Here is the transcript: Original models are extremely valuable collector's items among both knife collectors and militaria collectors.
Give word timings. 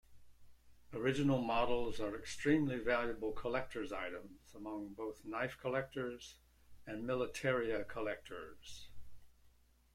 Original 0.93 1.39
models 1.43 1.99
are 1.99 2.17
extremely 2.17 2.79
valuable 2.79 3.31
collector's 3.33 3.91
items 3.91 4.41
among 4.55 4.95
both 4.95 5.23
knife 5.23 5.59
collectors 5.59 6.37
and 6.87 7.03
militaria 7.03 7.87
collectors. 7.87 8.89